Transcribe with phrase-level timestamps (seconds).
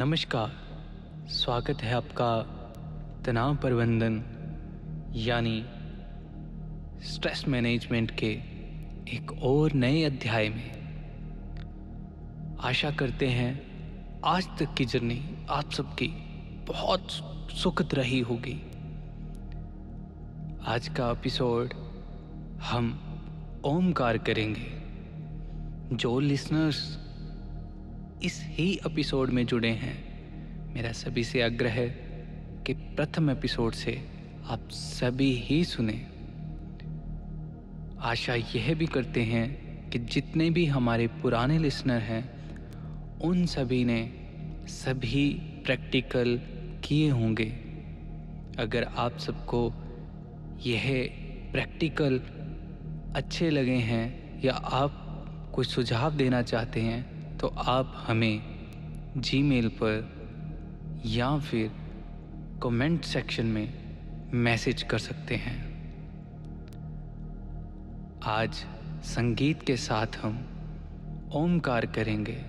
[0.00, 0.52] नमस्कार।
[1.28, 2.42] स्वागत है आपका
[3.24, 4.22] तनाव प्रबंधन,
[5.16, 5.64] यानी
[7.02, 8.26] स्ट्रेस मैनेजमेंट के
[9.16, 10.70] एक और नए अध्याय में।
[12.60, 13.62] आशा करते हैं
[14.24, 16.08] आज तक की जर्नी आप सबकी
[16.68, 17.08] बहुत
[17.52, 18.62] सुखद रही होगी।
[20.64, 21.74] आज का एपिसोड
[22.62, 23.00] हम
[23.64, 24.66] ओमकार करेंगे।
[25.96, 27.07] जो लिसनर्स
[28.22, 30.04] इस ही एपिसोड में जुड़े हैं।
[30.74, 31.88] मेरा सभी से आग्रह है
[32.66, 34.08] कि प्रथम एपिसोड से
[34.46, 36.06] आप सभी ही सुने।
[38.00, 42.32] आशा यह भी करते हैं कि जितने भी हमारे पुराने लिसनर हैं,
[43.18, 44.12] उन सभी ने
[44.66, 45.30] सभी
[45.64, 46.40] प्रैक्टिकल
[46.84, 47.50] किए होंगे।
[48.58, 49.72] अगर आप सबको
[50.66, 51.10] यह
[51.52, 52.20] प्रैक्टिकल
[53.16, 55.04] अच्छे लगे हैं या आप
[55.54, 58.42] कोई सुझाव देना चाहते हैं तो आप हमें
[59.16, 60.10] जीमेल पर
[61.06, 61.70] या फिर
[62.62, 63.74] कमेंट सेक्शन में
[64.32, 65.68] मैसेज कर सकते हैं।
[68.22, 68.64] आज
[69.04, 70.46] संगीत के साथ हम
[71.34, 72.44] ओमकार करेंगे।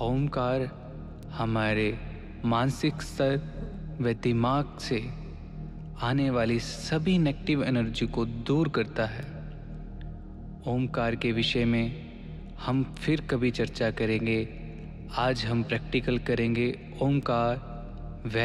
[0.00, 0.70] ओमकार
[1.32, 1.98] हमारे
[2.44, 3.40] मानसिक स्तर
[4.00, 5.10] व दिमाग से
[6.00, 9.24] आने वाली सभी नेगेटिव एनर्जी को दूर करता है।
[10.66, 12.07] ओमकार के विषय में
[12.58, 14.48] हम फिर कभी चर्चा करेंगे।
[15.14, 17.56] आज हम प्रैक्टिकल करेंगे ओमकार
[18.26, 18.38] व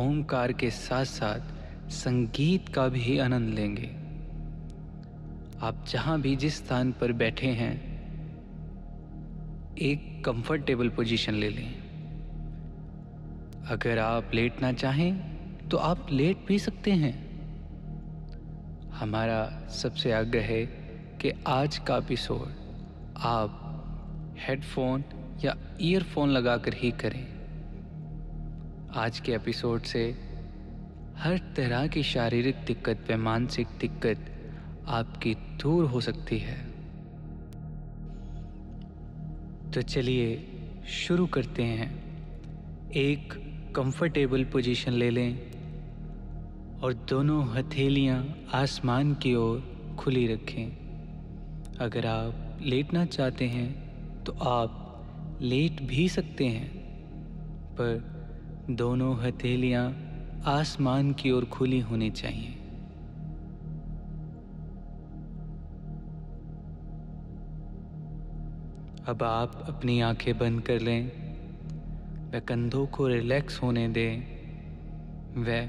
[0.00, 3.90] ओमकार के साथ साथ संगीत का भी आनंद लेंगे।
[5.66, 7.74] आप जहाँ भी जिस स्थान पर बैठे हैं,
[9.76, 11.74] एक कंफर्टेबल पोजीशन ले लें।
[13.68, 15.18] अगर आप लेटना चाहें
[15.68, 17.16] तो आप लेट भी सकते हैं।
[18.90, 20.64] हमारा सबसे आग्रह है
[21.20, 22.67] कि आज का एपिसोड
[23.20, 23.64] आप
[24.38, 25.04] हेडफोन
[25.44, 27.26] या ईयरफोन लगाकर ही करें।
[28.94, 30.10] आज के एपिसोड से
[31.16, 34.18] हर तरह की शारीरिक दिक्कत व मानसिक दिक्कत
[34.86, 36.70] आपकी दूर हो सकती है।
[39.70, 40.50] तो चलिए
[40.88, 41.90] शुरू करते हैं।
[42.90, 43.32] एक
[43.76, 45.52] कंफर्टेबल पोजीशन ले लें
[46.80, 49.60] और दोनों हथेलियाँ आसमान की ओर
[49.98, 50.76] खुली रखें।
[51.80, 53.88] अगर आप लेटना चाहते हैं
[54.24, 54.84] तो आप
[55.42, 56.78] लेट भी सकते हैं।
[57.72, 58.18] पर
[58.70, 59.96] दोनों हथेलियाँ
[60.44, 62.54] आसमान की ओर खुली होनी चाहिए।
[69.06, 71.06] अब आप अपनी आँखें बंद कर लें,
[72.34, 74.22] व कंधों को रिलैक्स होने दें,
[75.36, 75.68] व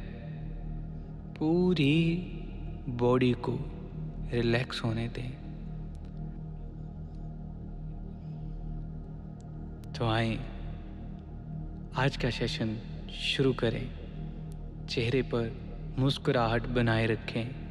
[1.39, 2.15] पूरी
[2.89, 3.59] बॉडी को
[4.31, 5.48] रिलैक्स होने दें।
[9.99, 10.39] तो आए।
[11.95, 12.77] आज का सेशन
[13.11, 13.91] शुरू करें।
[14.87, 15.55] चेहरे पर
[15.97, 17.68] मुस्कुराहट बनाए रखें।